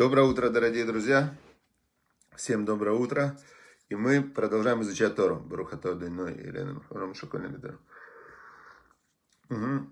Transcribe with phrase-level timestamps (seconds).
[0.00, 1.36] Доброе утро, дорогие друзья.
[2.34, 3.38] Всем доброе утро.
[3.90, 5.36] И мы продолжаем изучать Тору.
[5.40, 7.78] Барухато Дайной Елена Махаром Шакольна
[9.50, 9.90] Угу.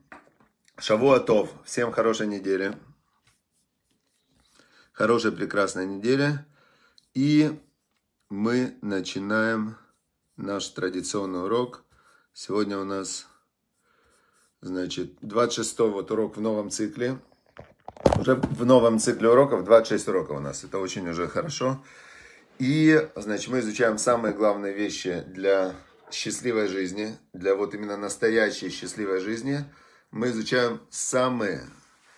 [0.79, 1.51] Шавуатов.
[1.67, 2.75] Всем хорошей недели.
[4.93, 6.47] Хорошая, прекрасная неделя.
[7.13, 7.61] И
[8.31, 9.77] мы начинаем
[10.39, 11.85] наш традиционный урок.
[12.33, 13.27] Сегодня у нас,
[14.63, 17.21] значит, 26 вот урок в новом цикле.
[18.19, 20.65] Уже в новом цикле уроков 26 уроков у нас.
[20.65, 21.83] Это очень уже хорошо.
[22.59, 25.75] И, значит, мы изучаем самые главные вещи для
[26.11, 29.65] счастливой жизни, для вот именно настоящей счастливой жизни.
[30.11, 31.63] Мы изучаем самые,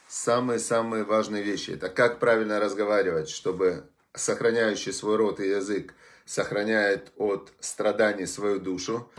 [0.09, 1.73] самые-самые важные вещи.
[1.73, 9.11] Это как правильно разговаривать, чтобы сохраняющий свой рот и язык сохраняет от страданий свою душу.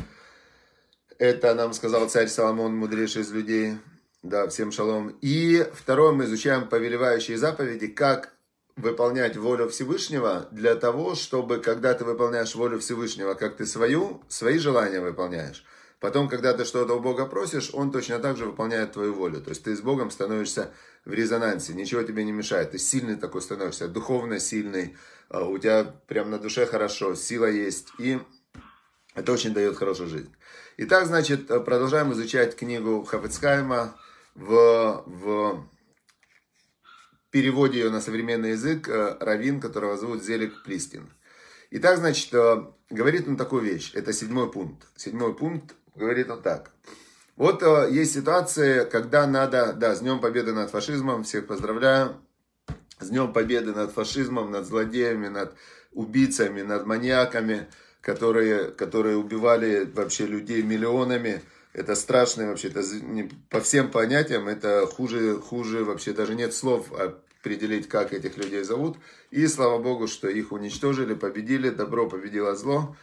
[1.18, 3.78] Это нам сказал царь Соломон, мудрейший из людей.
[4.24, 5.18] Да, всем шалом.
[5.22, 8.34] И второе, мы изучаем повелевающие заповеди, как
[8.76, 14.60] выполнять волю Всевышнего для того, чтобы, когда ты выполняешь волю Всевышнего, как ты свою, свои
[14.60, 15.66] желания выполняешь,
[16.00, 19.42] потом, когда ты что-то у Бога просишь, Он точно так же выполняет твою волю.
[19.42, 20.70] То есть ты с Богом становишься
[21.04, 24.96] в резонансе, ничего тебе не мешает, ты сильный такой становишься, духовно сильный,
[25.30, 28.20] а, у тебя прям на душе хорошо, сила есть, и
[29.16, 30.32] это очень дает хорошую жизнь.
[30.78, 33.96] Итак, значит, продолжаем изучать книгу Хафицхайма,
[34.36, 35.68] в, в
[37.32, 41.10] переводе ее на современный язык э, равин, которого зовут Зелик Плистин.
[41.72, 43.92] Итак, значит, э, говорит он такую вещь.
[43.94, 44.88] Это седьмой пункт.
[44.96, 46.72] Седьмой пункт говорит он так.
[47.38, 52.18] Вот э, есть ситуация, когда надо, да, с Днем Победы над фашизмом, всех поздравляю,
[53.00, 55.56] с Днем Победы над фашизмом, над злодеями, над
[55.92, 57.68] убийцами, над маньяками,
[58.02, 61.42] которые, которые убивали вообще людей миллионами,
[61.74, 62.84] это страшно вообще, это
[63.50, 68.98] по всем понятиям, это хуже, хуже вообще, даже нет слов определить, как этих людей зовут.
[69.32, 72.96] И слава Богу, что их уничтожили, победили, добро победило зло.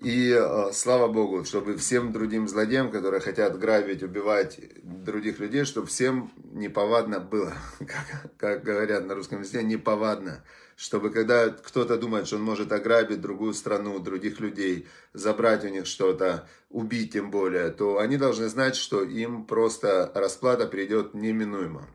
[0.00, 5.86] И э, слава Богу, чтобы всем другим злодеям, которые хотят грабить, убивать других людей, чтобы
[5.86, 10.44] всем неповадно было, как, как говорят на русском языке, неповадно
[10.76, 15.86] чтобы когда кто-то думает, что он может ограбить другую страну, других людей, забрать у них
[15.86, 21.88] что-то, убить тем более, то они должны знать, что им просто расплата придет неминуемо.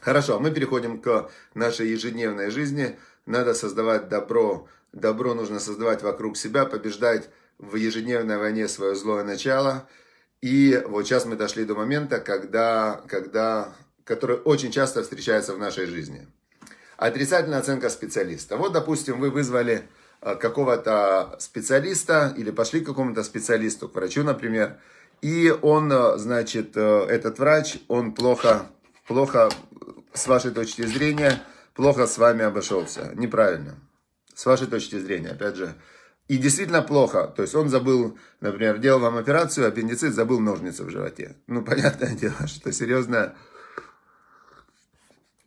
[0.00, 2.98] Хорошо, мы переходим к нашей ежедневной жизни.
[3.24, 4.68] Надо создавать добро.
[4.92, 9.88] Добро нужно создавать вокруг себя, побеждать в ежедневной войне свое злое начало.
[10.42, 13.74] И вот сейчас мы дошли до момента, когда, когда,
[14.04, 16.28] который очень часто встречается в нашей жизни–
[16.96, 18.56] Отрицательная оценка специалиста.
[18.56, 19.88] Вот, допустим, вы вызвали
[20.22, 24.78] э, какого-то специалиста или пошли к какому-то специалисту, к врачу, например,
[25.20, 28.66] и он, э, значит, э, этот врач, он плохо,
[29.06, 29.50] плохо,
[30.12, 31.42] с вашей точки зрения,
[31.74, 33.12] плохо с вами обошелся.
[33.14, 33.74] Неправильно.
[34.34, 35.74] С вашей точки зрения, опять же.
[36.28, 37.32] И действительно плохо.
[37.36, 41.36] То есть он забыл, например, делал вам операцию, аппендицит, забыл ножницы в животе.
[41.46, 43.36] Ну, понятное дело, что серьезная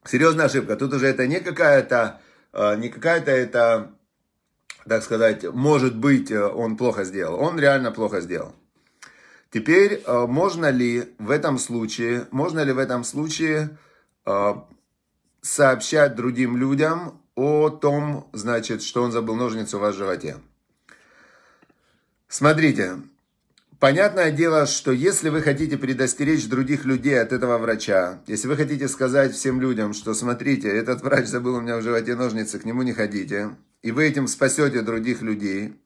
[0.06, 0.76] серьезная ошибка.
[0.76, 2.22] Тут уже это не какая-то,
[2.54, 3.92] э, не какая-то это,
[4.88, 7.40] так сказать, может быть, э, он плохо сделал.
[7.40, 8.56] Он реально плохо сделал.
[9.52, 13.78] Теперь, э, можно ли в этом случае, можно ли в этом случае
[15.42, 20.38] сообщать другим людям о том, значит, что он забыл ножницу у вас в животе?
[22.28, 22.98] Смотрите,
[23.79, 28.90] Понятное дело, что если вы хотите предостеречь других людей от этого врача, если вы хотите
[28.90, 32.81] сказать всем людям, что смотрите, этот врач забыл у меня в животе ножницы, к нему
[32.81, 35.79] не ходите, и вы этим спасете других людей,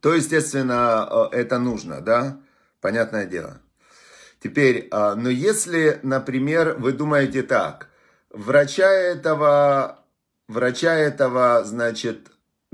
[0.00, 2.40] то, естественно, э, это нужно, да?
[2.80, 3.60] Понятное дело.
[4.42, 7.88] Теперь, а, но если, например, вы думаете так,
[8.30, 9.98] врача этого,
[10.48, 12.30] врача этого, значит,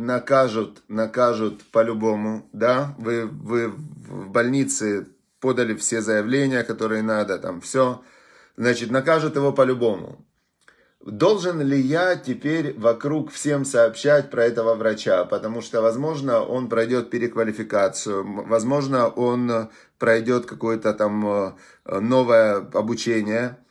[0.07, 5.07] накажут, накажут по-любому, да, вы, вы в больнице
[5.41, 8.03] подали все заявления, которые надо, там все,
[8.57, 10.25] значит, накажут его по-любому.
[11.01, 15.25] Должен ли я теперь вокруг всем сообщать про этого врача?
[15.25, 21.53] Потому что, возможно, он пройдет переквалификацию, возможно, он пройдет какое-то там э,
[22.01, 23.57] новое обучение–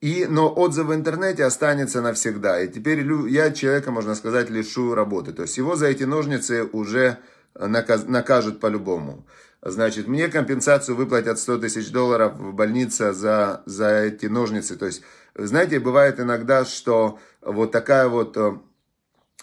[0.00, 2.60] и, но отзыв в интернете останется навсегда.
[2.60, 5.32] И теперь я человека, можно сказать, лишу работы.
[5.32, 7.18] То есть его за эти ножницы уже
[7.54, 9.26] наказ, накажут по-любому.
[9.60, 14.76] Значит, мне компенсацию выплатят 100 тысяч долларов в больнице за, за эти ножницы.
[14.76, 15.02] То есть,
[15.34, 18.52] знаете, бывает иногда, что вот такая вот э,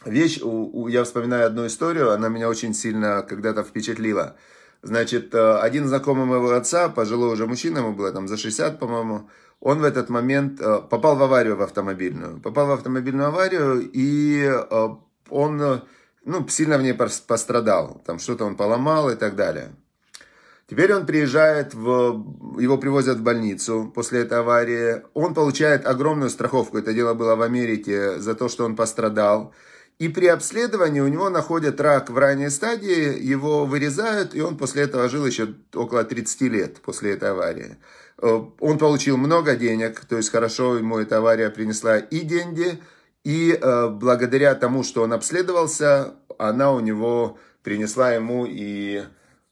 [0.05, 0.39] вещь,
[0.87, 4.37] я вспоминаю одну историю, она меня очень сильно когда-то впечатлила.
[4.81, 9.29] Значит, э, один знакомый моего отца, пожилой уже мужчина, ему было там за 60, по-моему,
[9.59, 12.39] он в этот момент э, попал в аварию в автомобильную.
[12.39, 14.89] Попал в автомобильную аварию, и э,
[15.29, 15.81] он
[16.25, 18.01] ну, сильно в ней пострадал.
[18.05, 19.71] Там что-то он поломал и так далее.
[20.67, 25.03] Теперь он приезжает, в, его привозят в больницу после этой аварии.
[25.13, 29.53] Он получает огромную страховку, это дело было в Америке, за то, что он пострадал.
[29.99, 34.83] И при обследовании у него находят рак в ранней стадии, его вырезают, и он после
[34.83, 37.77] этого жил еще около 30 лет после этой аварии.
[38.25, 42.81] Э, он получил много денег, то есть хорошо ему эта авария принесла и деньги,
[43.23, 49.03] и э, благодаря тому, что он обследовался, она у него принесла ему и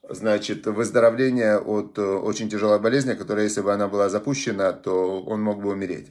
[0.09, 5.43] значит, выздоровление от э, очень тяжелой болезни, которая, если бы она была запущена, то он
[5.43, 6.09] мог бы умереть.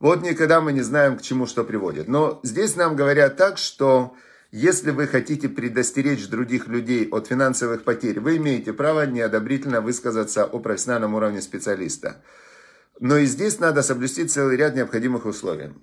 [0.00, 2.08] Вот никогда мы не знаем, к чему что приводит.
[2.08, 4.14] Но здесь нам говорят так, что
[4.50, 10.58] если вы хотите предостеречь других людей от финансовых потерь, вы имеете право неодобрительно высказаться о
[10.58, 12.22] профессиональном уровне специалиста.
[12.98, 15.74] Но и здесь надо соблюсти целый ряд необходимых условий.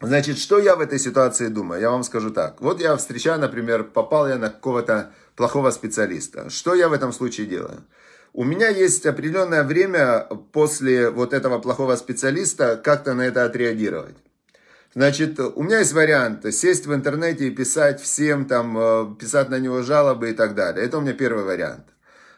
[0.00, 1.80] Значит, что я в этой ситуации думаю?
[1.80, 2.60] Я вам скажу так.
[2.60, 6.50] Вот я встречаю, например, попал я на какого-то плохого специалиста.
[6.50, 7.84] Что я в этом случае делаю?
[8.32, 14.16] У меня есть определенное время после вот этого плохого специалиста как-то на это отреагировать.
[14.94, 19.58] Значит, у меня есть вариант сесть в интернете и писать всем, там, э, писать на
[19.58, 20.84] него жалобы и так далее.
[20.84, 21.86] Это у меня первый вариант.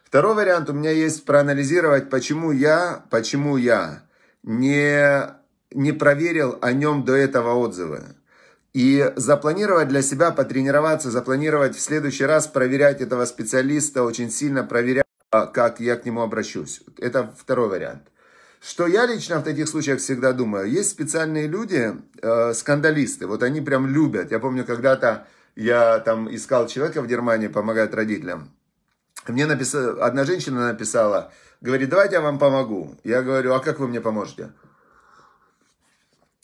[0.04, 4.04] Второй вариант у меня есть проанализировать, почему я, почему я
[4.44, 5.26] не,
[5.72, 8.04] не проверил о нем до этого отзывы.
[8.72, 15.06] И запланировать для себя, потренироваться, запланировать в следующий раз проверять этого специалиста, очень сильно проверять,
[15.30, 16.82] как я к нему обращусь.
[16.98, 18.02] Это второй вариант.
[18.66, 23.61] Что я лично в таких случаях всегда думаю, есть специальные люди, э, скандалисты, вот они
[23.61, 24.31] прям любят.
[24.31, 28.50] Я помню, когда-то я там искал человека в Германии, помогает родителям.
[29.28, 31.31] Мне написала, одна женщина написала,
[31.61, 32.96] говорит, давайте я вам помогу.
[33.05, 34.50] Я говорю, а как вы мне поможете?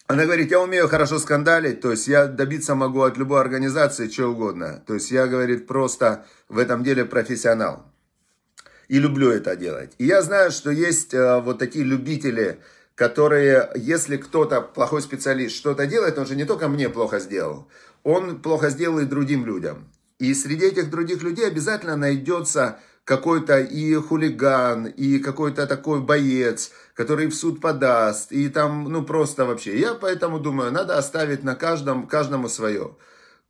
[0.06, 4.32] Она говорит, я умею хорошо скандалить, то есть я добиться могу от любой организации чего
[4.32, 4.82] угодно.
[4.87, 7.89] То есть я, говорит, просто в этом деле профессионал.
[8.90, 9.92] И люблю это делать.
[9.98, 12.58] И я знаю, что есть э, вот такие любители,
[12.96, 17.69] которые, если кто-то, плохой специалист, что-то делает, он же не только мне плохо сделал,
[18.02, 19.88] он плохо сделал и другим людям.
[20.19, 27.28] И среди этих других людей обязательно найдется какой-то и хулиган, и какой-то такой боец, который
[27.28, 29.78] в суд подаст, и там, ну, просто вообще.
[29.78, 32.96] Я поэтому думаю, надо оставить на каждом, каждому свое.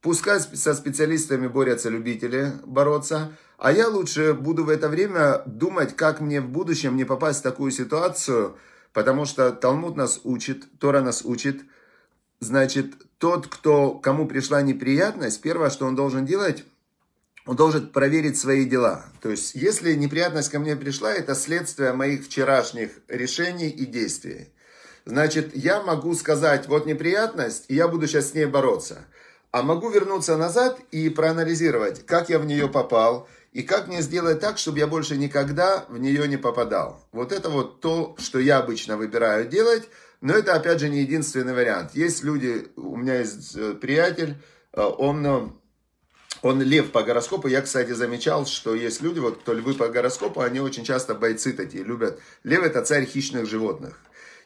[0.01, 6.21] Пускай со специалистами борются любители бороться, а я лучше буду в это время думать, как
[6.21, 8.57] мне в будущем не попасть в такую ситуацию,
[8.95, 11.61] потому что Талмуд нас учит, Тора нас учит,
[12.41, 16.65] значит, тот, кто, кому пришла неприятность, первое, что он должен делать,
[17.45, 19.05] он должен проверить свои дела.
[19.21, 24.49] То есть, если неприятность ко мне пришла, это следствие моих вчерашних решений и действий.
[25.05, 29.05] Значит, я могу сказать, вот неприятность, и я буду сейчас с ней бороться.
[29.53, 34.41] А могу вернуться назад и проанализировать, как я в нее попал, и как мне сделать
[34.41, 37.05] так, чтобы я больше никогда в нее не попадал.
[37.11, 39.89] Вот это вот то, что я обычно выбираю делать,
[40.21, 41.95] но это опять же не единственный вариант.
[41.95, 44.37] Есть люди, у меня есть э, приятель,
[44.73, 45.49] э, он э,
[46.43, 47.49] он лев по гороскопу.
[47.49, 51.53] Я, кстати, замечал, что есть люди, вот кто львы по гороскопу, они очень часто бойцы
[51.53, 52.21] такие, любят.
[52.45, 53.99] Лев это царь хищных животных.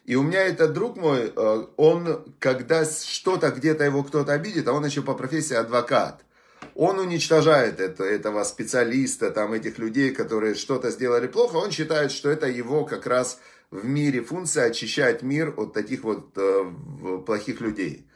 [0.04, 4.72] И у меня этот друг мой, э, он, когда что-то где-то его кто-то обидит, а
[4.72, 6.22] он еще по профессии адвокат,
[6.74, 12.30] он уничтожает это, этого специалиста, там, этих людей, которые что-то сделали плохо, он считает, что
[12.30, 13.38] это его как раз
[13.70, 16.64] в мире функция очищать мир от таких вот э,
[17.26, 18.06] плохих людей.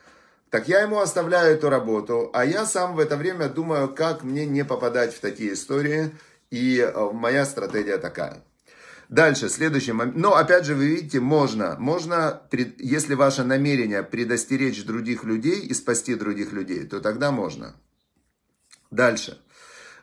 [0.51, 4.47] Так я ему оставляю эту работу, а я сам в это время думаю, как мне
[4.47, 6.11] не попадать в такие истории.
[6.51, 8.43] И э, моя стратегия такая.
[9.09, 10.17] Дальше, следующий момент.
[10.17, 12.43] Но, опять же, вы видите, можно, можно,
[12.79, 17.75] если ваше намерение предостеречь других людей и спасти других людей, то тогда можно.
[18.91, 19.41] Дальше.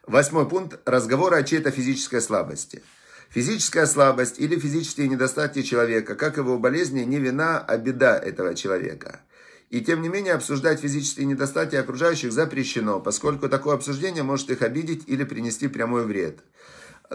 [0.08, 0.80] Восьмой пункт.
[0.86, 2.82] Разговоры о чьей-то физической слабости.
[3.30, 9.22] Физическая слабость или физические недостатки человека, как его болезни, не вина, а беда этого человека.
[9.70, 15.04] И тем не менее обсуждать физические недостатки окружающих запрещено, поскольку такое обсуждение может их обидеть
[15.08, 16.40] или принести прямой вред.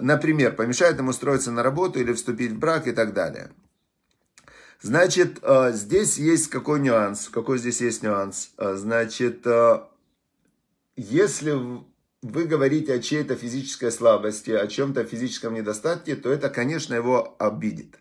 [0.00, 3.50] Например, помешает им устроиться на работу или вступить в брак и так далее.
[4.83, 7.28] Значит, э, здесь есть какой нюанс?
[7.28, 8.52] Какой здесь есть нюанс?
[8.57, 9.80] Э, значит, э,
[10.97, 11.52] если
[12.23, 17.99] вы говорите о чьей-то физической слабости, о чем-то физическом недостатке, то это, конечно, его обидит.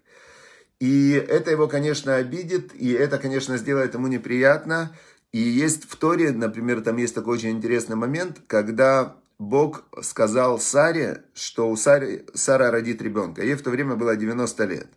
[0.79, 4.95] И это его, конечно, обидит, и это, конечно, сделает ему неприятно.
[5.33, 11.23] И есть в Торе, например, там есть такой очень интересный момент, когда Бог сказал Саре,
[11.33, 13.41] что у Сары, Сара родит ребенка.
[13.41, 14.87] Ей в то время было 90 лет.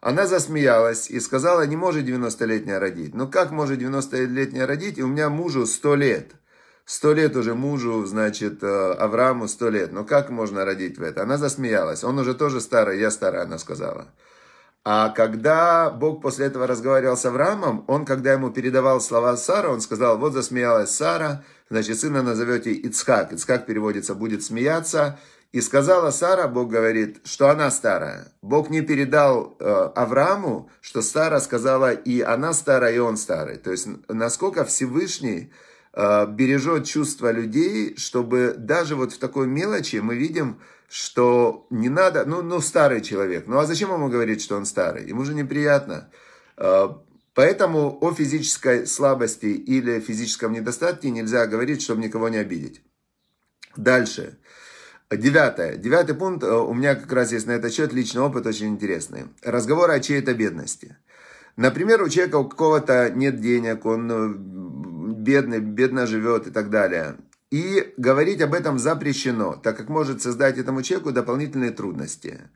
[0.00, 3.14] Она засмеялась и сказала, не может 90-летняя родить.
[3.14, 4.96] Ну как может 90-летняя родить?
[4.96, 6.32] И у меня мужу 100 лет.
[6.86, 9.92] Сто лет уже мужу, значит, э, Аврааму сто лет.
[9.92, 11.22] Ну как можно родить в это?
[11.22, 12.02] Она засмеялась.
[12.02, 14.08] Он уже тоже старый, я старая, она сказала.
[14.82, 19.82] А когда Бог после этого разговаривал с Авраамом, он, когда ему передавал слова Сара, он
[19.82, 23.32] сказал, вот засмеялась Сара, значит, сына назовете Ицхак.
[23.32, 25.18] Ицхак переводится «будет смеяться».
[25.52, 28.32] И сказала Сара, Бог говорит, что она старая.
[28.40, 29.64] Бог не передал э,
[29.96, 33.56] Аврааму, что Сара сказала и она старая, и он старый.
[33.56, 35.50] То есть, насколько Всевышний
[35.92, 42.24] Э, бережет чувства людей, чтобы даже вот в такой мелочи мы видим, что не надо,
[42.24, 45.08] ну, ну старый человек, ну а зачем ему говорить, что он старый?
[45.08, 46.08] Ему же неприятно.
[46.56, 46.90] Э,
[47.34, 52.82] поэтому о физической слабости или физическом недостатке нельзя говорить, чтобы никого не обидеть.
[53.76, 54.38] Дальше.
[55.10, 55.76] Девятое.
[55.76, 56.44] Девятый пункт.
[56.44, 59.24] Э, у меня как раз есть на этот счет личный опыт очень интересный.
[59.42, 60.96] Разговор о чьей-то бедности.
[61.56, 67.16] Например, у человека у какого-то нет денег, он бедный, бедно живет и так далее.
[67.50, 72.48] И говорить об этом запрещено, так как может создать этому человеку дополнительные трудности.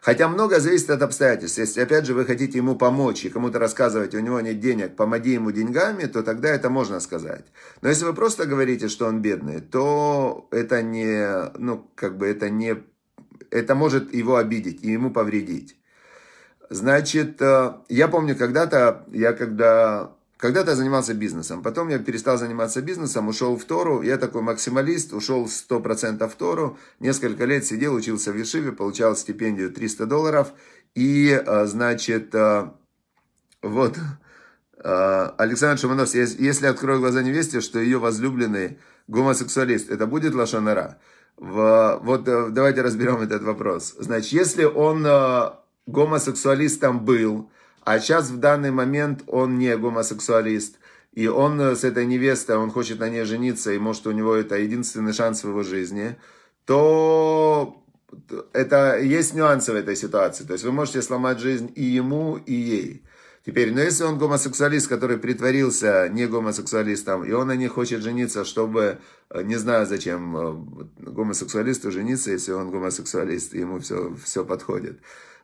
[0.00, 1.58] Хотя много зависит от обстоятельств.
[1.58, 5.32] Если, опять же, вы хотите ему помочь и кому-то рассказывать, у него нет денег, помоги
[5.32, 7.44] ему деньгами, то тогда это можно сказать.
[7.82, 12.50] Но если вы просто говорите, что он бедный, то это не, ну, как бы это
[12.50, 12.76] не,
[13.50, 15.76] это может его обидеть и ему повредить.
[16.68, 22.82] Значит, э, я помню когда-то, я когда когда-то я занимался бизнесом, потом я перестал заниматься
[22.82, 28.32] бизнесом, ушел в Тору, я такой максималист, ушел 100% в Тору, несколько лет сидел, учился
[28.32, 30.52] в Ешиве, получал стипендию 300 долларов,
[30.94, 32.74] и, а, значит, а,
[33.62, 33.98] вот,
[34.78, 38.78] а, Александр Шиманов, если открою глаза невесте, что ее возлюбленный
[39.08, 40.98] гомосексуалист, это будет лошонара?
[41.38, 43.94] Вот давайте разберем этот вопрос.
[43.98, 45.06] Значит, если он
[45.86, 47.50] гомосексуалистом был,
[47.86, 50.78] а сейчас в данный момент он не гомосексуалист,
[51.12, 54.34] и он э, с этой невестой, он хочет на ней жениться, и может у него
[54.34, 56.16] это единственный шанс в его жизни,
[56.64, 57.80] то
[58.52, 60.42] это есть нюансы в этой ситуации.
[60.42, 63.04] То есть вы можете сломать жизнь и ему, и ей.
[63.46, 68.44] Теперь, но если он гомосексуалист, который притворился не гомосексуалистом, и он на ней хочет жениться,
[68.44, 68.98] чтобы,
[69.30, 70.54] э, не знаю зачем э,
[71.08, 74.98] гомосексуалисту жениться, если он гомосексуалист, ему все, все подходит.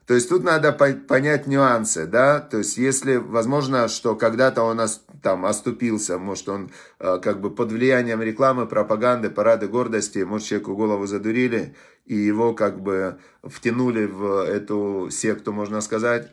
[0.07, 4.81] То есть тут надо понять нюансы, да, то есть если, возможно, что когда-то он
[5.23, 10.75] там оступился, может он э, как бы под влиянием рекламы, пропаганды, парады гордости, может человеку
[10.75, 16.33] голову задурили, и его как бы втянули в эту секту, можно сказать.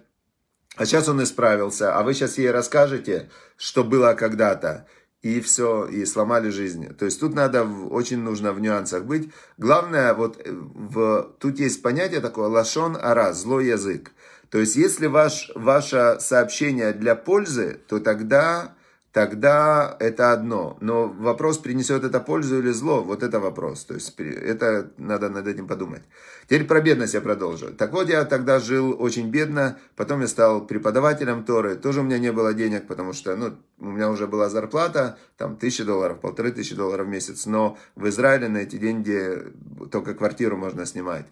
[0.75, 4.87] А сейчас он исправился, а вы сейчас ей расскажете, что было когда-то
[5.21, 6.93] и все, и сломали жизнь.
[6.95, 9.31] То есть тут надо, очень нужно в нюансах быть.
[9.57, 14.11] Главное, вот э, в, тут есть понятие такое лашон ара, злой язык.
[14.49, 18.75] То есть если ваш, ваше сообщение для пользы, то тогда
[19.11, 20.77] тогда это одно.
[20.81, 23.85] Но вопрос, принесет это пользу или зло, вот это вопрос.
[23.85, 26.01] То есть это надо над этим подумать.
[26.47, 27.73] Теперь про бедность я продолжу.
[27.73, 31.75] Так вот, я тогда жил очень бедно, потом я стал преподавателем Торы.
[31.75, 35.55] Тоже у меня не было денег, потому что ну, у меня уже была зарплата, там,
[35.57, 37.45] тысячи долларов, полторы тысячи долларов в месяц.
[37.45, 39.43] Но в Израиле на эти деньги
[39.91, 41.25] только квартиру можно снимать.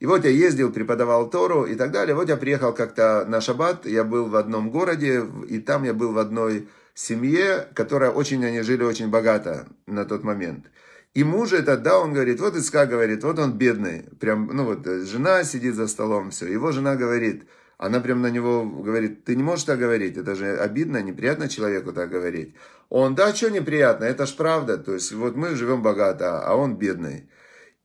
[0.00, 2.16] И вот я ездил, преподавал Тору и так далее.
[2.16, 6.12] Вот я приехал как-то на шаббат, я был в одном городе, и там я был
[6.12, 10.66] в одной семье, которая очень, они жили очень богато на тот момент.
[11.14, 14.04] И муж этот, да, он говорит, вот Иска говорит, вот он бедный.
[14.18, 16.46] Прям, ну вот, жена сидит за столом, все.
[16.46, 17.46] Его жена говорит,
[17.76, 21.92] она прям на него говорит, ты не можешь так говорить, это же обидно, неприятно человеку
[21.92, 22.54] так говорить.
[22.88, 24.78] Он, да, что неприятно, это ж правда.
[24.78, 27.28] То есть, вот мы живем богато, а он бедный.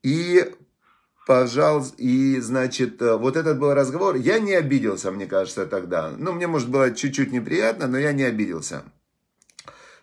[0.03, 0.53] И
[1.27, 4.15] пожалуйста, и, значит, вот этот был разговор.
[4.15, 6.11] Я не обиделся, мне кажется, тогда.
[6.17, 8.83] Ну, мне, может, было чуть-чуть неприятно, но я не обиделся.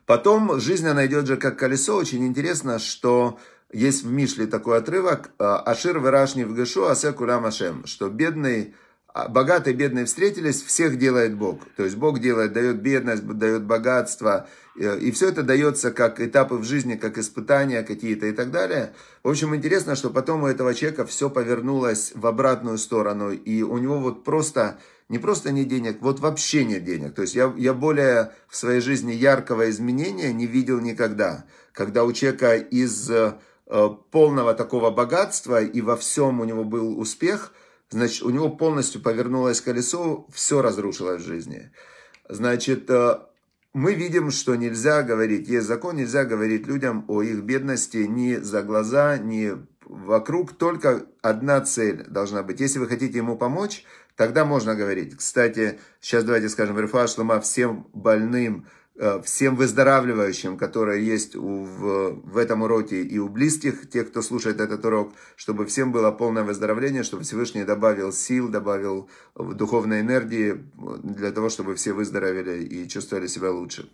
[0.07, 1.97] Потом жизнь, она идет же как колесо.
[1.97, 3.39] Очень интересно, что
[3.73, 8.75] есть в Мишле такой отрывок а, «Ашир вырашни в Гешу, асе кулям ашем», что бедный,
[9.09, 11.61] а, богатый бедный встретились, всех делает Бог.
[11.77, 14.47] То есть Бог делает, дает бедность, дает богатство,
[14.79, 18.93] э, и все это дается как этапы в жизни, как испытания какие-то и так далее.
[19.25, 23.79] В общем, интересно, что потом у этого человека все повернулось в обратную сторону, и у
[23.79, 27.15] него вот просто не просто нет денег, вот вообще нет денег.
[27.15, 31.45] То есть я, я более в своей жизни яркого изменения не видел никогда.
[31.73, 33.35] Когда у человека из э,
[34.11, 37.53] полного такого богатства и во всем у него был успех,
[37.91, 41.71] значит, у него полностью повернулось колесо, все разрушилось в жизни.
[42.29, 43.19] Значит, э,
[43.75, 48.63] мы видим, что нельзя говорить, есть закон, нельзя говорить людям о их бедности ни за
[48.63, 49.53] глаза, ни
[49.85, 52.61] вокруг, только одна цель должна быть.
[52.61, 53.85] Если вы хотите ему помочь,
[54.17, 55.17] тогда можно говорить.
[55.17, 58.67] Кстати, сейчас давайте скажем, Рифа Шлама всем больным,
[58.97, 64.61] э, всем выздоравливающим, которые есть в, в этом уроке и у близких, тех, кто слушает
[64.61, 70.65] этот урок, чтобы всем было полное выздоровление, чтобы Всевышний добавил сил, добавил духовной энергии
[71.03, 73.89] для того, чтобы все выздоровели и чувствовали себя лучше.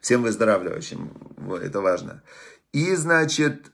[0.00, 1.10] Всем выздоравливающим,
[1.60, 2.22] это важно.
[2.72, 3.72] И, значит,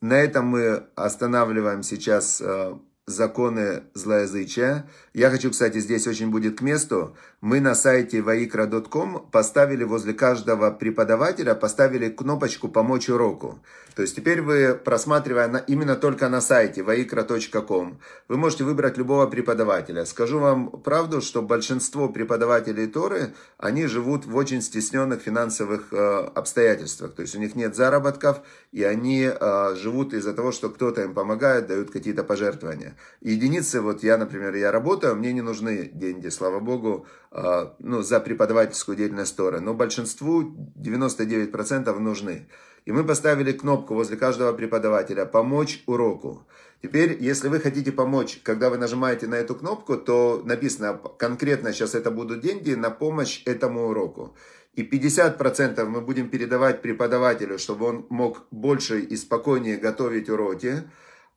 [0.00, 4.88] на этом мы останавливаем сейчас э, законы злоязычия.
[5.14, 7.16] Я хочу, кстати, здесь очень будет к месту.
[7.40, 13.60] Мы на сайте vaikra.com поставили возле каждого преподавателя, поставили кнопочку «Помочь уроку».
[13.98, 17.98] То есть теперь вы, просматривая на, именно только на сайте vaikra.com,
[18.28, 20.04] вы можете выбрать любого преподавателя.
[20.04, 27.14] Скажу вам правду, что большинство преподавателей Торы, они живут в очень стесненных финансовых э, обстоятельствах.
[27.14, 31.14] То есть у них нет заработков, и они э, живут из-за того, что кто-то им
[31.14, 32.94] помогает, дают какие-то пожертвования.
[33.20, 38.20] Единицы, вот я, например, я работаю, мне не нужны деньги, слава богу, э, ну, за
[38.20, 39.60] преподавательскую деятельность Торы.
[39.60, 40.42] Но большинству
[40.76, 42.48] 99% нужны.
[42.84, 46.46] И мы поставили кнопку возле каждого преподавателя «Помочь уроку».
[46.82, 51.94] Теперь, если вы хотите помочь, когда вы нажимаете на эту кнопку, то написано конкретно сейчас
[51.94, 54.36] это будут деньги на помощь этому уроку.
[54.74, 60.84] И 50% мы будем передавать преподавателю, чтобы он мог больше и спокойнее готовить уроки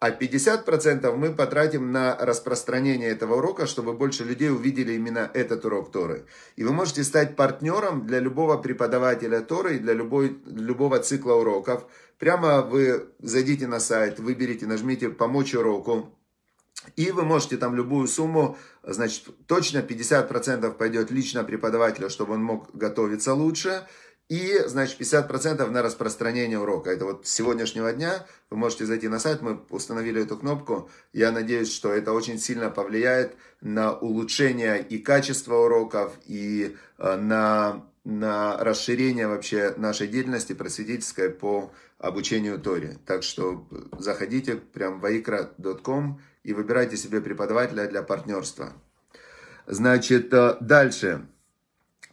[0.02, 5.92] а 50% мы потратим на распространение этого урока, чтобы больше людей увидели именно этот урок
[5.92, 6.26] Торы.
[6.56, 11.86] И вы можете стать партнером для любого преподавателя Торы и для любой, любого цикла уроков.
[12.18, 16.12] Прямо вы зайдите на сайт, выберите, нажмите «Помочь уроку»,
[16.96, 22.76] и вы можете там любую сумму, значит, точно 50% пойдет лично преподавателю, чтобы он мог
[22.76, 23.86] готовиться лучше,
[24.32, 26.90] и, значит, 50% на распространение урока.
[26.90, 30.90] Это вот с сегодняшнего дня вы можете зайти на сайт, мы установили эту кнопку.
[31.12, 37.84] Я надеюсь, что это очень сильно повлияет на улучшение и качества уроков, и э, на,
[38.06, 43.00] на расширение вообще нашей деятельности просветительской по обучению Торе.
[43.06, 43.68] Так что
[44.00, 48.72] заходите прям в aikra.com и выбирайте себе преподавателя для партнерства.
[49.68, 51.28] Значит, э, дальше.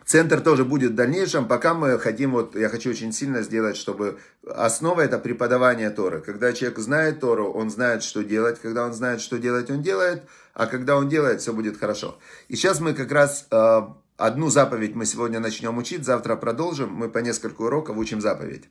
[0.08, 4.18] Центр тоже будет в дальнейшем, пока мы хотим, вот я хочу очень сильно сделать, чтобы
[4.46, 6.22] основа это преподавание Торы.
[6.22, 8.58] Когда человек знает Тору, он знает, что делать.
[8.58, 10.22] Когда он знает, что делать, он делает.
[10.54, 12.18] А когда он делает, все будет хорошо.
[12.48, 13.80] И сейчас мы как раз э,
[14.16, 16.90] одну заповедь мы сегодня начнем учить, завтра продолжим.
[16.90, 18.64] Мы по несколько уроков учим заповедь.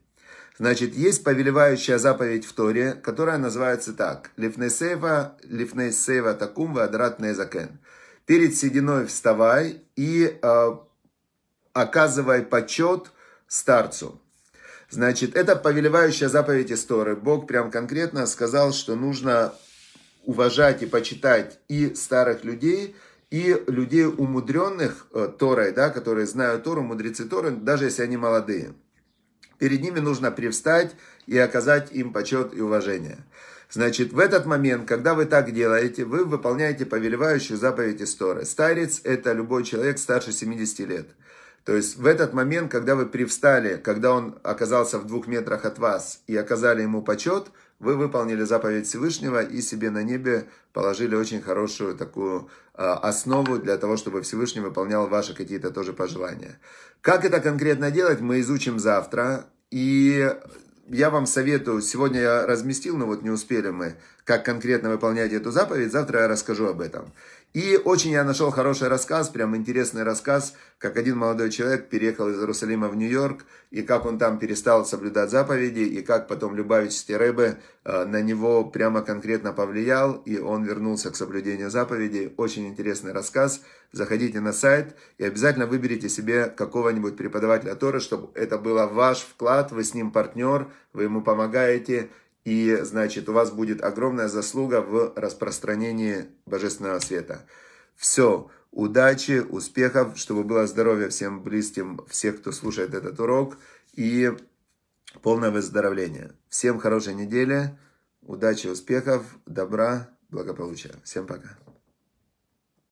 [0.57, 4.31] Значит, есть повелевающая заповедь в Торе, которая называется так.
[4.37, 7.77] Лифнесева, лифнесева такумва адрат незакен.
[8.25, 10.71] Перед сединой вставай и э,
[11.81, 13.11] оказывай почет
[13.47, 14.19] старцу.
[14.89, 17.13] Значит, это повелевающая заповедь истории.
[17.13, 19.53] Бог прям конкретно сказал, что нужно
[20.23, 22.95] уважать и почитать и старых людей,
[23.29, 28.73] и людей умудренных э, Торой, да, которые знают Тору, мудрецы Торы, даже если они молодые.
[29.59, 33.19] Перед ними нужно привстать и оказать им почет и уважение.
[33.69, 38.45] Значит, в этот момент, когда вы так делаете, вы выполняете повелевающую заповедь истории.
[38.45, 41.07] Старец– это любой человек старше 70 лет.
[41.67, 45.79] То есть в этот момент, когда вы привстали, когда он оказался в двух метрах от
[45.79, 47.47] вас и оказали ему почет,
[47.79, 53.75] вы выполнили заповедь Всевышнего и себе на небе положили очень хорошую такую э, основу для
[53.77, 56.57] того, чтобы Всевышний выполнял ваши какие-то тоже пожелания.
[57.01, 59.43] Как это конкретно делать, мы изучим завтра.
[59.69, 60.33] И
[60.87, 65.51] я вам советую, сегодня я разместил, но вот не успели мы, как конкретно выполнять эту
[65.51, 67.11] заповедь, завтра я расскажу об этом.
[67.53, 72.37] И очень я нашел хороший рассказ, прям интересный рассказ, как один молодой человек переехал из
[72.37, 77.57] Иерусалима в Нью-Йорк, и как он там перестал соблюдать заповеди, и как потом Любавичский Рэбе
[77.83, 82.33] э, на него прямо конкретно повлиял, и он вернулся к соблюдению заповедей.
[82.37, 83.61] Очень интересный рассказ.
[83.91, 89.71] Заходите на сайт и обязательно выберите себе какого-нибудь преподавателя Торы, чтобы это был ваш вклад,
[89.71, 92.09] вы с ним партнер, вы ему помогаете,
[92.47, 97.41] и, значит, у вас будет огромная заслуга в распространении божественного света.
[97.97, 98.49] Все.
[98.71, 103.57] Удачи, успехов, чтобы было здоровье всем близким, всех, кто слушает этот урок.
[103.95, 104.31] И
[105.21, 106.31] полное выздоровление.
[106.47, 107.77] Всем хорошей недели,
[108.21, 110.93] удачи, успехов, добра, благополучия.
[111.03, 111.66] Всем пока.